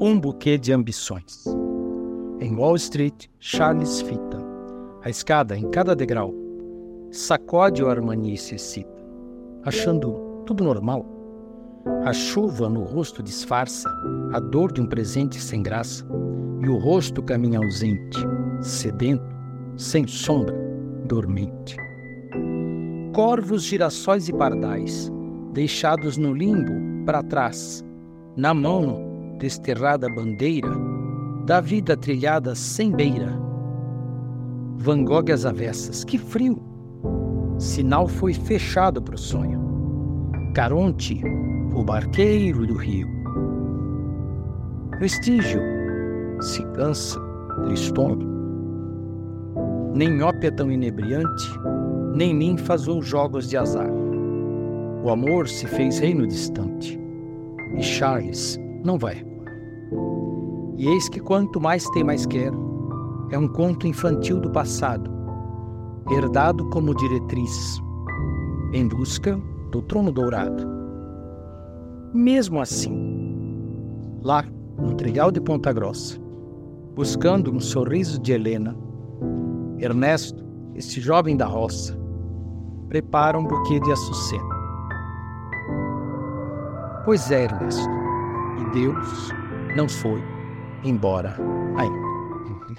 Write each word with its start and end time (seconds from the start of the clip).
Um 0.00 0.16
buquê 0.16 0.56
de 0.56 0.72
ambições. 0.72 1.44
Em 2.38 2.54
Wall 2.54 2.76
Street, 2.76 3.26
Charles 3.40 4.00
fita. 4.00 4.38
A 5.02 5.10
escada, 5.10 5.58
em 5.58 5.68
cada 5.70 5.96
degrau, 5.96 6.32
sacode 7.10 7.82
o 7.82 7.88
Armani 7.88 8.34
e 8.34 8.38
se 8.38 8.54
excita, 8.54 9.04
achando 9.64 10.44
tudo 10.46 10.62
normal. 10.62 11.04
A 12.04 12.12
chuva 12.12 12.68
no 12.68 12.84
rosto 12.84 13.24
disfarça 13.24 13.90
a 14.32 14.38
dor 14.38 14.70
de 14.70 14.80
um 14.80 14.86
presente 14.86 15.40
sem 15.40 15.64
graça, 15.64 16.06
e 16.62 16.68
o 16.68 16.78
rosto 16.78 17.20
caminha 17.20 17.58
ausente, 17.58 18.20
sedento, 18.60 19.26
sem 19.76 20.06
sombra, 20.06 20.54
dormente. 21.06 21.76
Corvos, 23.12 23.64
girassóis 23.64 24.28
e 24.28 24.32
pardais, 24.32 25.10
deixados 25.52 26.16
no 26.16 26.32
limbo 26.32 27.04
para 27.04 27.20
trás, 27.24 27.84
na 28.36 28.54
mão 28.54 29.07
desterrada 29.38 30.08
bandeira 30.08 30.70
da 31.46 31.60
vida 31.60 31.96
trilhada 31.96 32.54
sem 32.54 32.92
beira. 32.92 33.32
Van 34.76 35.02
Gogh 35.04 35.32
às 35.32 35.46
avessas, 35.46 36.04
que 36.04 36.18
frio! 36.18 36.62
Sinal 37.58 38.06
foi 38.06 38.34
fechado 38.34 39.00
para 39.00 39.14
o 39.14 39.18
sonho. 39.18 39.58
Caronte, 40.54 41.20
o 41.74 41.82
barqueiro 41.82 42.66
do 42.66 42.74
rio. 42.74 43.08
Vestígio 45.00 45.60
se 46.40 46.62
cansa, 46.74 47.18
tristonho. 47.64 48.28
Nem 49.94 50.22
ópia 50.22 50.52
tão 50.52 50.70
inebriante, 50.70 51.48
nem 52.14 52.34
ninfa 52.34 52.76
ou 52.88 53.00
jogos 53.00 53.48
de 53.48 53.56
azar. 53.56 53.90
O 55.02 55.10
amor 55.10 55.48
se 55.48 55.66
fez 55.66 55.98
reino 55.98 56.26
distante, 56.26 57.00
e 57.76 57.82
Charles 57.82 58.58
não 58.84 58.98
vai. 58.98 59.24
E 60.76 60.86
eis 60.86 61.08
que 61.08 61.20
quanto 61.20 61.60
mais 61.60 61.84
tem, 61.90 62.04
mais 62.04 62.24
quer, 62.24 62.52
é 63.30 63.38
um 63.38 63.48
conto 63.48 63.86
infantil 63.86 64.40
do 64.40 64.50
passado, 64.50 65.10
herdado 66.10 66.68
como 66.70 66.94
diretriz, 66.94 67.80
em 68.72 68.86
busca 68.86 69.38
do 69.70 69.82
trono 69.82 70.12
dourado. 70.12 70.66
Mesmo 72.14 72.60
assim, 72.60 72.96
lá 74.22 74.44
no 74.78 74.94
trilhal 74.94 75.30
de 75.30 75.40
Ponta 75.40 75.72
Grossa, 75.72 76.18
buscando 76.94 77.52
um 77.52 77.60
sorriso 77.60 78.20
de 78.20 78.32
Helena, 78.32 78.76
Ernesto, 79.78 80.44
este 80.74 81.00
jovem 81.00 81.36
da 81.36 81.46
roça, 81.46 81.98
prepara 82.88 83.38
um 83.38 83.44
buquê 83.44 83.78
de 83.80 83.92
açucena. 83.92 84.56
Pois 87.04 87.30
é, 87.30 87.44
Ernesto, 87.44 87.88
e 88.58 88.70
Deus 88.70 89.30
não 89.76 89.88
foi 89.88 90.22
embora 90.84 91.36
ainda. 91.76 92.07